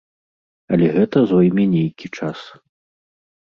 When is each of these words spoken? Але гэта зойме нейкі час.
Але 0.77 0.87
гэта 0.95 1.17
зойме 1.33 1.63
нейкі 1.77 2.07
час. 2.17 2.39